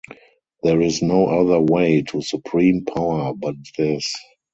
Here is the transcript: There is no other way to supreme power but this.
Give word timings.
There 0.63 0.81
is 0.81 1.03
no 1.03 1.27
other 1.27 1.61
way 1.61 2.01
to 2.07 2.23
supreme 2.23 2.85
power 2.85 3.35
but 3.35 3.53
this. 3.77 4.11